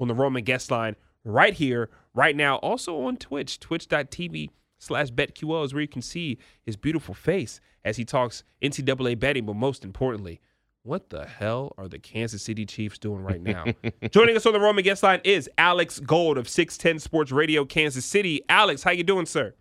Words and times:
on 0.00 0.08
the 0.08 0.14
Roman 0.14 0.42
guest 0.42 0.70
line 0.70 0.96
right 1.24 1.54
here, 1.54 1.90
right 2.14 2.34
now. 2.34 2.56
Also 2.56 3.02
on 3.02 3.16
Twitch, 3.16 3.60
twitch.tv 3.60 4.50
slash 4.78 5.10
BetQL 5.10 5.64
is 5.64 5.74
where 5.74 5.82
you 5.82 5.88
can 5.88 6.02
see 6.02 6.38
his 6.62 6.76
beautiful 6.76 7.14
face 7.14 7.60
as 7.84 7.96
he 7.96 8.04
talks 8.04 8.42
NCAA 8.62 9.18
betting, 9.18 9.46
but 9.46 9.54
most 9.54 9.84
importantly, 9.84 10.40
what 10.82 11.10
the 11.10 11.26
hell 11.26 11.74
are 11.76 11.88
the 11.88 11.98
Kansas 11.98 12.42
City 12.42 12.64
Chiefs 12.64 12.98
doing 12.98 13.22
right 13.22 13.42
now? 13.42 13.66
Joining 14.10 14.34
us 14.34 14.46
on 14.46 14.54
the 14.54 14.60
Roman 14.60 14.82
guest 14.82 15.02
line 15.02 15.20
is 15.24 15.48
Alex 15.58 16.00
Gold 16.00 16.38
of 16.38 16.48
610 16.48 17.00
Sports 17.00 17.30
Radio, 17.30 17.66
Kansas 17.66 18.06
City. 18.06 18.42
Alex, 18.48 18.82
how 18.82 18.90
you 18.90 19.04
doing, 19.04 19.26
sir? 19.26 19.54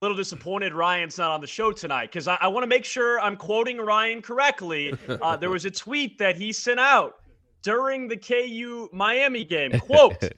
A 0.00 0.04
little 0.04 0.16
disappointed 0.16 0.74
Ryan's 0.74 1.16
not 1.16 1.30
on 1.30 1.40
the 1.40 1.46
show 1.46 1.72
tonight 1.72 2.10
because 2.10 2.28
I, 2.28 2.36
I 2.42 2.48
want 2.48 2.64
to 2.64 2.66
make 2.66 2.84
sure 2.84 3.20
I'm 3.20 3.36
quoting 3.36 3.78
Ryan 3.78 4.20
correctly. 4.20 4.92
Uh, 5.08 5.36
there 5.36 5.50
was 5.50 5.64
a 5.64 5.70
tweet 5.70 6.18
that 6.18 6.36
he 6.36 6.52
sent 6.52 6.80
out 6.80 7.21
during 7.62 8.08
the 8.08 8.16
KU 8.16 8.88
Miami 8.92 9.44
game. 9.44 9.78
Quote, 9.80 10.32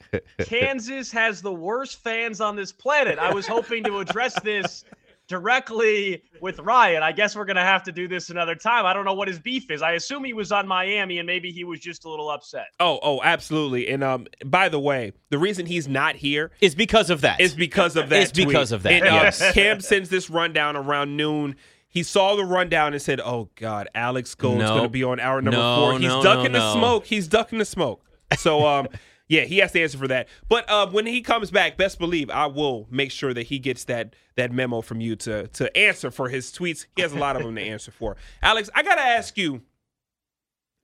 Kansas 0.44 1.11
has 1.11 1.42
the 1.42 1.53
worst 1.53 2.03
fans 2.03 2.41
on 2.41 2.56
this 2.56 2.72
planet. 2.72 3.19
I 3.19 3.33
was 3.33 3.47
hoping 3.47 3.84
to 3.84 3.98
address 3.98 4.39
this 4.41 4.84
directly 5.27 6.22
with 6.41 6.58
Ryan. 6.58 7.03
I 7.03 7.12
guess 7.12 7.34
we're 7.34 7.47
going 7.47 7.56
to 7.56 7.62
have 7.62 7.83
to 7.84 7.92
do 7.92 8.06
this 8.06 8.31
another 8.31 8.55
time. 8.55 8.84
I 8.84 8.92
don't 8.92 9.05
know 9.05 9.14
what 9.14 9.28
his 9.28 9.39
beef 9.39 9.70
is. 9.70 9.81
I 9.83 9.92
assume 9.92 10.25
he 10.25 10.33
was 10.33 10.53
on 10.53 10.69
Miami 10.69 11.19
and 11.19 11.27
maybe 11.27 11.50
he 11.50 11.64
was 11.64 11.81
just 11.81 12.05
a 12.05 12.11
little 12.11 12.31
upset. 12.31 12.66
Oh, 12.78 12.98
oh, 13.03 13.20
absolutely. 13.22 13.88
And 13.88 14.05
um, 14.05 14.27
by 14.44 14.69
the 14.69 14.78
way, 14.78 15.12
the 15.31 15.38
reason 15.38 15.66
he's 15.66 15.88
not 15.88 16.16
here 16.16 16.50
is 16.61 16.75
because 16.75 17.11
of 17.11 17.22
that. 17.22 17.41
Is 17.41 17.55
because 17.55 17.97
of 17.97 18.11
that. 18.11 18.22
It's 18.22 18.33
because 18.33 18.72
of 18.72 18.83
that. 18.83 18.92
And, 18.92 19.05
yes. 19.06 19.41
uh, 19.41 19.53
Cam 19.53 19.81
sends 19.81 20.09
this 20.11 20.28
rundown 20.28 20.77
around 20.77 21.16
noon. 21.16 21.56
He 21.95 22.03
saw 22.03 22.34
the 22.34 22.45
rundown 22.45 22.92
and 22.92 23.00
said, 23.00 23.20
"Oh 23.20 23.50
God, 23.55 23.89
Alex 23.95 24.34
Gold's 24.34 24.59
No. 24.59 24.70
going 24.70 24.83
to 24.83 24.89
be 24.89 25.05
on 25.05 25.20
hour 25.20 25.41
number 25.41 25.56
No, 25.59 25.77
four. 25.77 25.92
He's 26.00 26.09
no, 26.09 26.25
ducking 26.25 26.50
no, 26.50 26.59
the 26.59 26.73
smoke. 26.73 27.06
He's 27.06 27.28
ducking 27.28 27.61
the 27.61 27.64
smoke." 27.64 28.05
So, 28.37 28.67
um, 28.67 28.89
yeah, 29.28 29.42
he 29.42 29.59
has 29.59 29.70
to 29.73 29.81
answer 29.81 29.97
for 29.97 30.09
that. 30.09 30.27
But 30.48 30.69
uh, 30.69 30.89
when 30.89 31.06
he 31.06 31.20
comes 31.22 31.53
back, 31.53 31.77
best 31.77 32.00
believe 32.00 32.31
I 32.31 32.47
will 32.47 32.89
make 32.91 33.12
sure 33.12 33.33
that 33.33 33.45
he 33.45 33.61
gets 33.61 33.84
that 33.84 34.17
that 34.34 34.50
memo 34.50 34.81
from 34.81 35.00
you 35.00 35.15
to 35.15 35.47
to 35.47 35.77
answer 35.77 36.11
for 36.11 36.28
his 36.28 36.50
tweets. 36.50 36.87
He 36.97 37.03
has 37.03 37.12
a 37.12 37.19
lot 37.19 37.37
of 37.37 37.45
them 37.45 37.55
to 37.55 37.62
answer 37.62 37.92
for. 37.92 38.17
Alex, 38.42 38.69
I 38.75 38.83
got 38.83 38.97
to 38.97 39.03
ask 39.03 39.39
you 39.39 39.62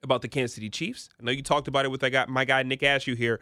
about 0.04 0.22
the 0.22 0.28
Kansas 0.28 0.54
City 0.54 0.70
Chiefs. 0.70 1.08
I 1.20 1.24
know 1.24 1.32
you 1.32 1.42
talked 1.42 1.66
about 1.66 1.84
it 1.84 1.90
with 1.90 2.04
I 2.04 2.08
got 2.10 2.28
my 2.28 2.44
guy 2.44 2.62
Nick 2.62 2.82
Ashew 2.82 3.16
here. 3.16 3.40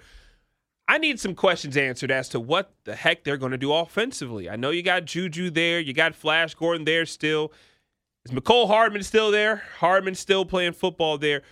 I 0.91 0.97
need 0.97 1.21
some 1.21 1.35
questions 1.35 1.77
answered 1.77 2.11
as 2.11 2.31
to 2.31 2.41
what 2.41 2.73
the 2.85 2.97
heck 2.97 3.23
they're 3.23 3.37
going 3.37 3.53
to 3.53 3.59
do 3.59 3.75
offensively. 3.75 4.49
I 4.49 4.57
know 4.57 4.71
you 4.71 4.83
got 4.83 5.05
Juju 5.05 5.51
there, 5.51 5.79
you 5.79 5.93
got 5.93 6.15
Flash 6.15 6.55
Gordon 6.55 6.87
there 6.87 7.05
still. 7.05 7.53
Is 8.25 8.33
Mecole 8.33 8.69
Hardman 8.69 9.03
still 9.03 9.31
there? 9.31 9.63
Hardman 9.79 10.15
still 10.15 10.47
playing 10.47 10.73
football 10.73 11.19
there. 11.19 11.43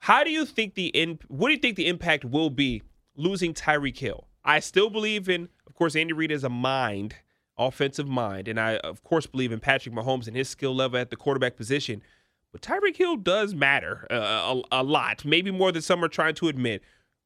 How 0.00 0.24
do 0.24 0.30
you 0.30 0.44
think 0.44 0.74
the 0.74 0.88
in 0.88 1.20
what 1.28 1.48
do 1.48 1.54
you 1.54 1.60
think 1.60 1.76
the 1.76 1.86
impact 1.86 2.24
will 2.24 2.50
be 2.50 2.82
losing 3.14 3.54
Tyreek 3.54 3.98
Hill? 3.98 4.26
I 4.44 4.58
still 4.58 4.90
believe 4.90 5.28
in, 5.28 5.48
of 5.68 5.74
course, 5.74 5.94
Andy 5.94 6.12
Reid 6.12 6.32
is 6.32 6.42
a 6.42 6.48
mind, 6.48 7.14
offensive 7.56 8.08
mind, 8.08 8.48
and 8.48 8.58
I 8.58 8.78
of 8.78 9.04
course 9.04 9.26
believe 9.26 9.52
in 9.52 9.60
Patrick 9.60 9.94
Mahomes 9.94 10.26
and 10.26 10.36
his 10.36 10.48
skill 10.48 10.74
level 10.74 10.98
at 10.98 11.10
the 11.10 11.16
quarterback 11.16 11.56
position. 11.56 12.02
But 12.50 12.62
Tyreek 12.62 12.96
Hill 12.96 13.16
does 13.16 13.54
matter 13.54 14.08
uh, 14.10 14.60
a, 14.72 14.80
a 14.80 14.82
lot, 14.82 15.24
maybe 15.24 15.52
more 15.52 15.70
than 15.70 15.82
some 15.82 16.04
are 16.04 16.08
trying 16.08 16.34
to 16.34 16.48
admit. 16.48 16.82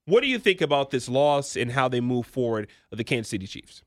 What 0.07 0.21
do 0.21 0.29
you 0.29 0.39
think 0.39 0.61
about 0.61 0.91
this 0.91 1.09
loss 1.09 1.57
and 1.57 1.73
how 1.73 1.89
they 1.89 2.01
move 2.01 2.27
forward 2.27 2.69
of 2.93 2.99
the 2.99 3.05
Kansas 3.05 3.29
City 3.29 3.47
Chiefs? 3.47 3.83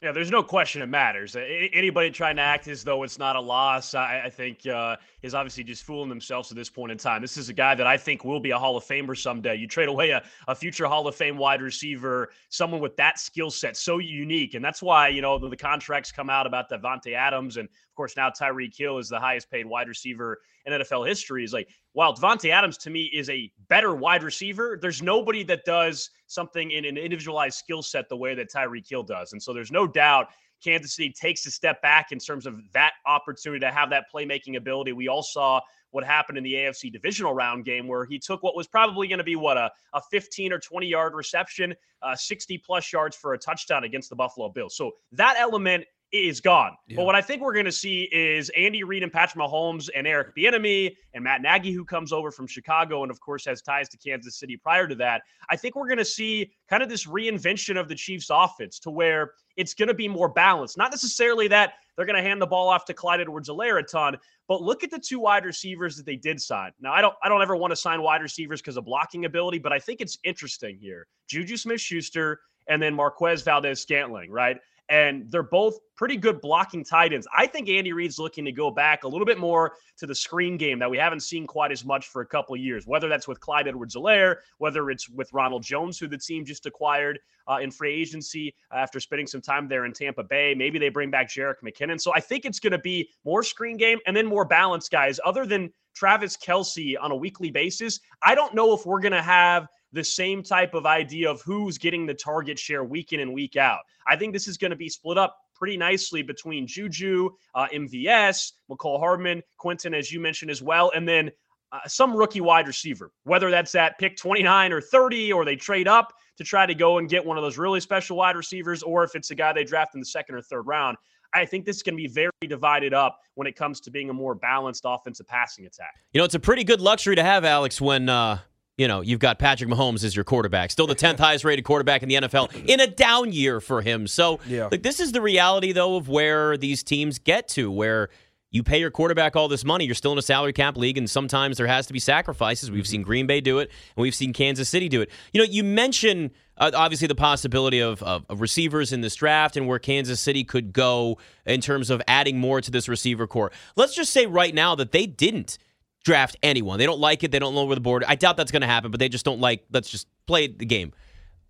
Yeah, 0.00 0.12
there's 0.12 0.30
no 0.30 0.42
question 0.42 0.80
it 0.80 0.86
matters. 0.86 1.36
Anybody 1.36 2.10
trying 2.10 2.36
to 2.36 2.42
act 2.42 2.68
as 2.68 2.82
though 2.84 3.02
it's 3.02 3.18
not 3.18 3.36
a 3.36 3.40
loss, 3.40 3.94
I, 3.94 4.22
I 4.24 4.30
think, 4.30 4.66
uh, 4.66 4.96
is 5.20 5.34
obviously 5.34 5.62
just 5.62 5.82
fooling 5.82 6.08
themselves 6.08 6.50
at 6.50 6.56
this 6.56 6.70
point 6.70 6.90
in 6.90 6.96
time. 6.96 7.20
This 7.20 7.36
is 7.36 7.50
a 7.50 7.52
guy 7.52 7.74
that 7.74 7.86
I 7.86 7.98
think 7.98 8.24
will 8.24 8.40
be 8.40 8.52
a 8.52 8.58
Hall 8.58 8.78
of 8.78 8.84
Famer 8.84 9.14
someday. 9.14 9.56
You 9.56 9.66
trade 9.66 9.88
away 9.90 10.10
a, 10.10 10.22
a 10.48 10.54
future 10.54 10.86
Hall 10.86 11.06
of 11.06 11.14
Fame 11.14 11.36
wide 11.36 11.60
receiver, 11.60 12.30
someone 12.48 12.80
with 12.80 12.96
that 12.96 13.18
skill 13.18 13.50
set, 13.50 13.76
so 13.76 13.98
unique. 13.98 14.54
And 14.54 14.64
that's 14.64 14.80
why, 14.80 15.08
you 15.08 15.20
know, 15.20 15.38
the, 15.38 15.50
the 15.50 15.56
contracts 15.56 16.10
come 16.10 16.30
out 16.30 16.46
about 16.46 16.70
Davante 16.70 17.12
Adams. 17.12 17.58
And 17.58 17.68
of 17.68 17.94
course, 17.94 18.16
now 18.16 18.30
Tyreek 18.30 18.74
Hill 18.74 18.96
is 18.96 19.10
the 19.10 19.20
highest 19.20 19.50
paid 19.50 19.66
wide 19.66 19.88
receiver 19.88 20.38
in 20.66 20.72
NFL 20.72 21.06
history. 21.06 21.44
Is 21.44 21.52
like, 21.52 21.68
while 21.92 22.14
Davante 22.14 22.50
Adams 22.50 22.76
to 22.78 22.90
me 22.90 23.10
is 23.12 23.28
a 23.30 23.50
better 23.68 23.94
wide 23.94 24.22
receiver, 24.22 24.78
there's 24.80 25.02
nobody 25.02 25.42
that 25.44 25.64
does 25.64 26.10
something 26.26 26.70
in 26.70 26.84
an 26.84 26.96
individualized 26.96 27.58
skill 27.58 27.82
set 27.82 28.08
the 28.08 28.16
way 28.16 28.34
that 28.34 28.52
Tyreek 28.52 28.88
Hill 28.88 29.02
does. 29.02 29.32
And 29.32 29.42
so 29.42 29.52
there's 29.52 29.72
no 29.72 29.86
doubt 29.86 30.28
Kansas 30.62 30.94
City 30.94 31.12
takes 31.12 31.46
a 31.46 31.50
step 31.50 31.80
back 31.82 32.12
in 32.12 32.18
terms 32.18 32.46
of 32.46 32.60
that 32.72 32.92
opportunity 33.06 33.60
to 33.60 33.72
have 33.72 33.90
that 33.90 34.04
playmaking 34.14 34.56
ability. 34.56 34.92
We 34.92 35.08
all 35.08 35.22
saw 35.22 35.60
what 35.90 36.04
happened 36.04 36.38
in 36.38 36.44
the 36.44 36.54
AFC 36.54 36.92
divisional 36.92 37.34
round 37.34 37.64
game 37.64 37.88
where 37.88 38.04
he 38.04 38.18
took 38.18 38.42
what 38.42 38.54
was 38.54 38.68
probably 38.68 39.08
going 39.08 39.18
to 39.18 39.24
be 39.24 39.36
what 39.36 39.56
a, 39.56 39.70
a 39.94 40.00
15 40.10 40.52
or 40.52 40.58
20 40.58 40.86
yard 40.86 41.14
reception, 41.14 41.74
uh, 42.02 42.14
60 42.14 42.58
plus 42.58 42.92
yards 42.92 43.16
for 43.16 43.34
a 43.34 43.38
touchdown 43.38 43.84
against 43.84 44.08
the 44.10 44.16
Buffalo 44.16 44.48
Bills. 44.48 44.76
So 44.76 44.92
that 45.12 45.36
element 45.38 45.84
is 46.12 46.40
gone. 46.40 46.76
But 46.96 47.04
what 47.04 47.14
I 47.14 47.22
think 47.22 47.40
we're 47.40 47.52
going 47.52 47.66
to 47.66 47.72
see 47.72 48.08
is 48.12 48.50
Andy 48.50 48.82
Reid 48.82 49.02
and 49.02 49.12
Patrick 49.12 49.42
Mahomes 49.42 49.88
and 49.94 50.06
Eric 50.06 50.34
Bieniemy 50.34 50.96
and 51.14 51.22
Matt 51.22 51.40
Nagy, 51.40 51.72
who 51.72 51.84
comes 51.84 52.12
over 52.12 52.30
from 52.30 52.46
Chicago 52.46 53.02
and 53.02 53.10
of 53.10 53.20
course 53.20 53.44
has 53.44 53.62
ties 53.62 53.88
to 53.90 53.98
Kansas 53.98 54.36
City 54.36 54.56
prior 54.56 54.88
to 54.88 54.94
that. 54.96 55.22
I 55.48 55.56
think 55.56 55.76
we're 55.76 55.86
going 55.86 55.98
to 55.98 56.04
see 56.04 56.50
kind 56.68 56.82
of 56.82 56.88
this 56.88 57.06
reinvention 57.06 57.78
of 57.78 57.88
the 57.88 57.94
Chiefs' 57.94 58.28
offense 58.30 58.78
to 58.80 58.90
where 58.90 59.32
it's 59.56 59.74
going 59.74 59.88
to 59.88 59.94
be 59.94 60.08
more 60.08 60.28
balanced. 60.28 60.76
Not 60.76 60.90
necessarily 60.90 61.46
that 61.48 61.74
they're 61.96 62.06
going 62.06 62.16
to 62.16 62.22
hand 62.22 62.40
the 62.40 62.46
ball 62.46 62.68
off 62.68 62.84
to 62.86 62.94
Clyde 62.94 63.20
Edwards-Helaire 63.20 63.78
a 63.78 63.82
ton, 63.82 64.16
but 64.48 64.62
look 64.62 64.82
at 64.82 64.90
the 64.90 64.98
two 64.98 65.20
wide 65.20 65.44
receivers 65.44 65.96
that 65.96 66.06
they 66.06 66.16
did 66.16 66.40
sign. 66.40 66.72
Now, 66.80 66.92
I 66.92 67.00
don't, 67.00 67.14
I 67.22 67.28
don't 67.28 67.42
ever 67.42 67.54
want 67.54 67.70
to 67.72 67.76
sign 67.76 68.02
wide 68.02 68.22
receivers 68.22 68.60
because 68.60 68.76
of 68.76 68.84
blocking 68.84 69.26
ability, 69.26 69.58
but 69.58 69.72
I 69.72 69.78
think 69.78 70.00
it's 70.00 70.18
interesting 70.24 70.78
here. 70.80 71.06
Juju 71.28 71.56
Smith-Schuster 71.56 72.40
and 72.68 72.80
then 72.82 72.94
Marquez 72.94 73.42
Valdes-Scantling, 73.42 74.30
right? 74.30 74.56
And 74.90 75.30
they're 75.30 75.44
both 75.44 75.78
pretty 75.96 76.16
good 76.16 76.40
blocking 76.40 76.84
tight 76.84 77.12
ends. 77.12 77.28
I 77.36 77.46
think 77.46 77.68
Andy 77.68 77.92
Reid's 77.92 78.18
looking 78.18 78.44
to 78.44 78.50
go 78.50 78.72
back 78.72 79.04
a 79.04 79.08
little 79.08 79.24
bit 79.24 79.38
more 79.38 79.74
to 79.98 80.06
the 80.06 80.14
screen 80.14 80.56
game 80.56 80.80
that 80.80 80.90
we 80.90 80.98
haven't 80.98 81.20
seen 81.20 81.46
quite 81.46 81.70
as 81.70 81.84
much 81.84 82.08
for 82.08 82.22
a 82.22 82.26
couple 82.26 82.56
of 82.56 82.60
years, 82.60 82.88
whether 82.88 83.08
that's 83.08 83.28
with 83.28 83.38
Clyde 83.38 83.68
Edwards-Helaire, 83.68 84.36
whether 84.58 84.90
it's 84.90 85.08
with 85.08 85.32
Ronald 85.32 85.62
Jones, 85.62 85.96
who 85.98 86.08
the 86.08 86.18
team 86.18 86.44
just 86.44 86.66
acquired 86.66 87.20
uh, 87.48 87.58
in 87.62 87.70
free 87.70 87.94
agency 87.94 88.52
after 88.72 88.98
spending 88.98 89.28
some 89.28 89.40
time 89.40 89.68
there 89.68 89.84
in 89.84 89.92
Tampa 89.92 90.24
Bay. 90.24 90.54
Maybe 90.56 90.78
they 90.78 90.88
bring 90.88 91.10
back 91.10 91.28
Jerick 91.28 91.56
McKinnon. 91.64 92.00
So 92.00 92.12
I 92.12 92.18
think 92.20 92.44
it's 92.44 92.58
going 92.58 92.72
to 92.72 92.78
be 92.78 93.08
more 93.24 93.44
screen 93.44 93.76
game 93.76 93.98
and 94.06 94.16
then 94.16 94.26
more 94.26 94.44
balance, 94.44 94.88
guys. 94.88 95.20
Other 95.24 95.46
than 95.46 95.72
Travis 95.94 96.36
Kelce 96.36 96.94
on 97.00 97.12
a 97.12 97.16
weekly 97.16 97.50
basis, 97.50 98.00
I 98.24 98.34
don't 98.34 98.54
know 98.54 98.74
if 98.74 98.86
we're 98.86 99.00
going 99.00 99.12
to 99.12 99.22
have 99.22 99.68
the 99.92 100.04
same 100.04 100.42
type 100.42 100.74
of 100.74 100.86
idea 100.86 101.30
of 101.30 101.40
who's 101.42 101.78
getting 101.78 102.06
the 102.06 102.14
target 102.14 102.58
share 102.58 102.84
week 102.84 103.12
in 103.12 103.20
and 103.20 103.32
week 103.32 103.56
out. 103.56 103.80
I 104.06 104.16
think 104.16 104.32
this 104.32 104.48
is 104.48 104.56
going 104.56 104.70
to 104.70 104.76
be 104.76 104.88
split 104.88 105.18
up 105.18 105.36
pretty 105.54 105.76
nicely 105.76 106.22
between 106.22 106.66
Juju, 106.66 107.30
uh, 107.54 107.66
MVS, 107.72 108.52
Mecole 108.70 108.98
Hardman, 108.98 109.42
Quentin, 109.58 109.94
as 109.94 110.10
you 110.10 110.20
mentioned 110.20 110.50
as 110.50 110.62
well, 110.62 110.90
and 110.94 111.06
then 111.06 111.30
uh, 111.72 111.78
some 111.86 112.16
rookie 112.16 112.40
wide 112.40 112.66
receiver, 112.66 113.12
whether 113.24 113.50
that's 113.50 113.74
at 113.74 113.98
pick 113.98 114.16
29 114.16 114.72
or 114.72 114.80
30, 114.80 115.32
or 115.32 115.44
they 115.44 115.56
trade 115.56 115.86
up 115.86 116.12
to 116.36 116.44
try 116.44 116.66
to 116.66 116.74
go 116.74 116.98
and 116.98 117.08
get 117.08 117.24
one 117.24 117.36
of 117.36 117.44
those 117.44 117.58
really 117.58 117.80
special 117.80 118.16
wide 118.16 118.36
receivers, 118.36 118.82
or 118.82 119.04
if 119.04 119.14
it's 119.14 119.30
a 119.30 119.34
guy 119.34 119.52
they 119.52 119.64
draft 119.64 119.94
in 119.94 120.00
the 120.00 120.06
second 120.06 120.34
or 120.34 120.42
third 120.42 120.66
round. 120.66 120.96
I 121.32 121.44
think 121.44 121.64
this 121.64 121.76
is 121.76 121.82
going 121.84 121.94
to 121.94 122.02
be 122.02 122.08
very 122.08 122.30
divided 122.48 122.92
up 122.92 123.20
when 123.34 123.46
it 123.46 123.54
comes 123.54 123.80
to 123.82 123.90
being 123.90 124.10
a 124.10 124.12
more 124.12 124.34
balanced 124.34 124.82
offensive 124.84 125.28
passing 125.28 125.66
attack. 125.66 125.94
You 126.12 126.18
know, 126.18 126.24
it's 126.24 126.34
a 126.34 126.40
pretty 126.40 126.64
good 126.64 126.80
luxury 126.80 127.14
to 127.14 127.22
have, 127.22 127.44
Alex, 127.44 127.80
when 127.80 128.08
uh, 128.08 128.38
you 128.80 128.88
know 128.88 129.02
you've 129.02 129.20
got 129.20 129.38
Patrick 129.38 129.68
Mahomes 129.68 130.02
as 130.04 130.16
your 130.16 130.24
quarterback, 130.24 130.70
still 130.70 130.86
the 130.86 130.94
tenth 130.94 131.18
highest 131.18 131.44
rated 131.44 131.66
quarterback 131.66 132.02
in 132.02 132.08
the 132.08 132.14
NFL 132.14 132.46
in 132.66 132.80
a 132.80 132.86
down 132.86 133.30
year 133.30 133.60
for 133.60 133.82
him. 133.82 134.06
So, 134.06 134.40
Yeah. 134.48 134.68
like, 134.72 134.82
this 134.82 135.00
is 135.00 135.12
the 135.12 135.20
reality 135.20 135.72
though 135.72 135.96
of 135.96 136.08
where 136.08 136.56
these 136.56 136.82
teams 136.82 137.18
get 137.18 137.46
to, 137.48 137.70
where 137.70 138.08
You 138.52 138.64
pay 138.64 138.80
your 138.80 138.90
quarterback 138.90 139.36
all 139.36 139.46
this 139.46 139.64
money. 139.64 139.84
You're 139.84 139.94
still 139.94 140.10
in 140.10 140.18
a 140.18 140.22
salary 140.22 140.52
cap 140.52 140.76
league, 140.76 140.98
and 140.98 141.08
sometimes 141.08 141.56
there 141.56 141.68
has 141.68 141.86
to 141.86 141.92
be 141.92 142.00
sacrifices. 142.00 142.68
We've 142.68 142.84
seen 142.84 143.02
Green 143.02 143.28
Bay 143.28 143.40
do 143.40 143.60
it, 143.60 143.70
and 143.94 144.02
we've 144.02 144.14
seen 144.14 144.32
Kansas 144.32 144.68
City 144.68 144.88
do 144.88 145.00
it. 145.02 145.10
You 145.32 145.40
know, 145.40 145.46
you 145.48 145.62
mentioned 145.62 146.32
uh, 146.56 146.72
obviously 146.74 147.06
the 147.06 147.14
possibility 147.14 147.78
of, 147.78 148.02
of, 148.02 148.26
of, 148.28 148.40
receivers 148.40 148.92
in 148.92 149.02
this 149.02 149.14
draft 149.14 149.56
and 149.56 149.68
where 149.68 149.78
Kansas 149.78 150.18
City 150.18 150.42
could 150.42 150.72
go 150.72 151.16
in 151.46 151.60
terms 151.60 151.90
of 151.90 152.02
adding 152.08 152.40
more 152.40 152.60
to 152.60 152.72
this 152.72 152.88
receiver 152.88 153.28
corps. 153.28 153.52
Let's 153.76 153.94
just 153.94 154.12
say 154.12 154.26
right 154.26 154.52
now 154.52 154.74
that 154.74 154.90
they 154.90 155.06
didn't 155.06 155.56
draft 156.04 156.36
anyone. 156.42 156.78
They 156.78 156.86
don't 156.86 157.00
like 157.00 157.22
it. 157.24 157.30
They 157.30 157.38
don't 157.38 157.54
where 157.54 157.74
the 157.74 157.80
board. 157.80 158.04
I 158.06 158.14
doubt 158.14 158.36
that's 158.36 158.52
going 158.52 158.62
to 158.62 158.68
happen, 158.68 158.90
but 158.90 159.00
they 159.00 159.08
just 159.08 159.24
don't 159.24 159.40
like. 159.40 159.64
Let's 159.70 159.90
just 159.90 160.06
play 160.26 160.46
the 160.46 160.66
game. 160.66 160.92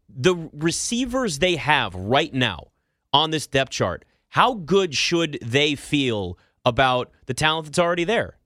The 0.08 0.34
receivers 0.52 1.38
they 1.38 1.56
have 1.56 1.94
right 1.94 2.32
now 2.32 2.68
on 3.12 3.30
this 3.30 3.46
depth 3.46 3.70
chart. 3.70 4.04
How 4.28 4.54
good 4.54 4.94
should 4.94 5.38
they 5.42 5.74
feel? 5.74 6.38
about 6.64 7.10
the 7.26 7.34
talent 7.34 7.66
that's 7.66 7.78
already 7.78 8.04
there. 8.04 8.36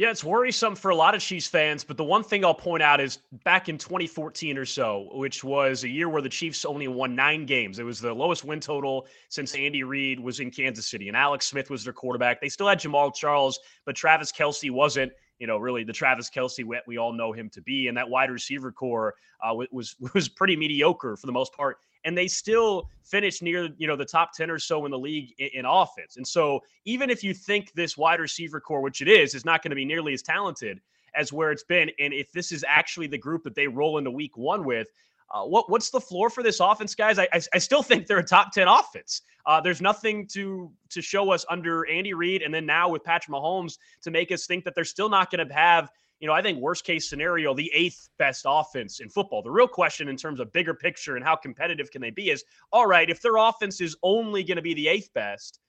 Yeah, 0.00 0.10
it's 0.10 0.24
worrisome 0.24 0.76
for 0.76 0.90
a 0.90 0.94
lot 0.94 1.14
of 1.14 1.20
Chiefs 1.20 1.46
fans, 1.46 1.84
but 1.84 1.98
the 1.98 2.04
one 2.04 2.24
thing 2.24 2.42
I'll 2.42 2.54
point 2.54 2.82
out 2.82 3.02
is 3.02 3.18
back 3.44 3.68
in 3.68 3.76
2014 3.76 4.56
or 4.56 4.64
so, 4.64 5.10
which 5.12 5.44
was 5.44 5.84
a 5.84 5.90
year 5.90 6.08
where 6.08 6.22
the 6.22 6.28
Chiefs 6.30 6.64
only 6.64 6.88
won 6.88 7.14
nine 7.14 7.44
games. 7.44 7.78
It 7.78 7.82
was 7.82 8.00
the 8.00 8.14
lowest 8.14 8.42
win 8.42 8.60
total 8.60 9.06
since 9.28 9.54
Andy 9.54 9.82
Reid 9.82 10.18
was 10.18 10.40
in 10.40 10.50
Kansas 10.50 10.88
City, 10.88 11.08
and 11.08 11.16
Alex 11.18 11.48
Smith 11.48 11.68
was 11.68 11.84
their 11.84 11.92
quarterback. 11.92 12.40
They 12.40 12.48
still 12.48 12.66
had 12.66 12.80
Jamaal 12.80 13.14
Charles, 13.14 13.60
but 13.84 13.94
Travis 13.94 14.32
Kelce 14.32 14.70
wasn't 14.70 15.12
you 15.40 15.46
know, 15.46 15.56
really 15.56 15.82
the 15.82 15.92
Travis 15.92 16.30
Kelce 16.30 16.64
we, 16.64 16.78
we 16.86 16.98
all 16.98 17.12
know 17.12 17.32
him 17.32 17.48
to 17.50 17.62
be, 17.62 17.88
and 17.88 17.96
that 17.96 18.08
wide 18.08 18.30
receiver 18.30 18.70
corps 18.70 19.14
uh, 19.42 19.54
was 19.72 19.96
was 20.14 20.28
pretty 20.28 20.54
mediocre 20.54 21.16
for 21.16 21.26
the 21.26 21.32
most 21.32 21.52
part. 21.52 21.78
And 22.04 22.16
they 22.16 22.28
still 22.28 22.88
finished 23.02 23.42
near 23.42 23.70
you 23.78 23.88
know 23.88 23.96
the 23.96 24.04
top 24.04 24.32
10 24.34 24.50
or 24.50 24.58
so 24.58 24.84
in 24.84 24.90
the 24.90 24.98
league 24.98 25.34
in, 25.38 25.48
in 25.54 25.64
offense. 25.64 26.16
And 26.16 26.26
so 26.26 26.60
even 26.84 27.10
if 27.10 27.24
you 27.24 27.34
think 27.34 27.72
this 27.72 27.96
wide 27.96 28.20
receiver 28.20 28.60
corps 28.60 28.82
which 28.82 29.00
it 29.02 29.08
is 29.08 29.34
is 29.34 29.44
not 29.44 29.62
going 29.62 29.70
to 29.70 29.76
be 29.76 29.84
nearly 29.84 30.12
as 30.12 30.22
talented 30.22 30.80
as 31.16 31.32
where 31.32 31.50
it's 31.50 31.64
been 31.64 31.90
and 31.98 32.14
if 32.14 32.30
this 32.30 32.52
is 32.52 32.64
actually 32.68 33.08
the 33.08 33.18
group 33.18 33.42
that 33.42 33.54
they 33.56 33.66
roll 33.66 33.98
into 33.98 34.10
week 34.10 34.36
one 34.36 34.64
with 34.64 34.88
uh, 35.30 35.44
what 35.44 35.70
what's 35.70 35.90
the 35.90 36.00
floor 36.00 36.30
for 36.30 36.42
this 36.42 36.60
offense, 36.60 36.94
guys? 36.94 37.18
I, 37.18 37.28
I, 37.32 37.40
I 37.54 37.58
still 37.58 37.82
think 37.82 38.06
they're 38.06 38.18
a 38.18 38.24
top 38.24 38.52
ten 38.52 38.68
offense. 38.68 39.22
Uh, 39.46 39.60
there's 39.60 39.80
nothing 39.80 40.26
to 40.28 40.70
to 40.90 41.00
show 41.00 41.30
us 41.30 41.44
under 41.48 41.88
Andy 41.88 42.14
Reid, 42.14 42.42
and 42.42 42.52
then 42.52 42.66
now 42.66 42.88
with 42.88 43.04
Patrick 43.04 43.34
Mahomes 43.34 43.78
to 44.02 44.10
make 44.10 44.32
us 44.32 44.46
think 44.46 44.64
that 44.64 44.74
they're 44.74 44.84
still 44.84 45.08
not 45.08 45.30
going 45.30 45.46
to 45.46 45.54
have 45.54 45.90
you 46.20 46.26
know, 46.26 46.34
I 46.34 46.42
think 46.42 46.58
worst 46.58 46.84
case 46.84 47.08
scenario, 47.08 47.54
the 47.54 47.70
eighth 47.74 48.10
best 48.18 48.44
offense 48.46 49.00
in 49.00 49.08
football. 49.08 49.42
The 49.42 49.50
real 49.50 49.66
question 49.66 50.08
in 50.08 50.16
terms 50.16 50.38
of 50.38 50.52
bigger 50.52 50.74
picture 50.74 51.16
and 51.16 51.24
how 51.24 51.34
competitive 51.34 51.90
can 51.90 52.02
they 52.02 52.10
be 52.10 52.30
is 52.30 52.44
all 52.72 52.86
right, 52.86 53.08
if 53.08 53.22
their 53.22 53.36
offense 53.36 53.80
is 53.80 53.96
only 54.02 54.44
going 54.44 54.56
to 54.56 54.62
be 54.62 54.74
the 54.74 54.86
eighth 54.86 55.12
best, 55.14 55.60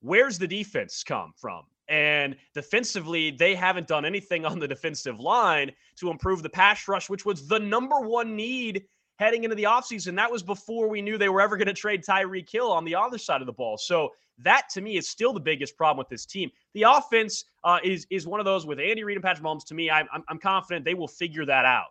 where's 0.00 0.38
the 0.38 0.46
defense 0.46 1.02
come 1.02 1.32
from? 1.36 1.64
And 1.88 2.36
defensively, 2.54 3.32
they 3.32 3.54
haven't 3.54 3.88
done 3.88 4.04
anything 4.04 4.44
on 4.44 4.58
the 4.58 4.68
defensive 4.68 5.18
line 5.20 5.72
to 5.96 6.10
improve 6.10 6.42
the 6.42 6.50
pass 6.50 6.86
rush, 6.88 7.10
which 7.10 7.24
was 7.24 7.46
the 7.46 7.58
number 7.58 8.00
one 8.00 8.36
need 8.36 8.84
heading 9.16 9.44
into 9.44 9.56
the 9.56 9.64
offseason. 9.64 10.16
That 10.16 10.30
was 10.30 10.42
before 10.42 10.88
we 10.88 11.02
knew 11.02 11.18
they 11.18 11.28
were 11.28 11.40
ever 11.40 11.56
going 11.56 11.66
to 11.66 11.74
trade 11.74 12.04
Tyreek 12.04 12.50
Hill 12.50 12.70
on 12.70 12.84
the 12.84 12.94
other 12.94 13.18
side 13.18 13.40
of 13.40 13.46
the 13.46 13.52
ball. 13.52 13.78
So 13.78 14.12
that 14.38 14.68
to 14.70 14.80
me 14.80 14.96
is 14.96 15.08
still 15.08 15.32
the 15.32 15.40
biggest 15.40 15.76
problem 15.76 15.98
with 15.98 16.08
this 16.08 16.26
team. 16.26 16.50
The 16.74 16.82
offense 16.82 17.44
uh, 17.64 17.78
is 17.82 18.06
is 18.10 18.26
one 18.26 18.40
of 18.40 18.46
those 18.46 18.66
with 18.66 18.78
Andy 18.78 19.04
Reid 19.04 19.16
and 19.16 19.24
Patrick 19.24 19.44
Mahomes. 19.44 19.64
To 19.66 19.74
me, 19.74 19.90
I'm, 19.90 20.06
I'm 20.28 20.38
confident 20.38 20.84
they 20.84 20.94
will 20.94 21.08
figure 21.08 21.46
that 21.46 21.64
out. 21.64 21.86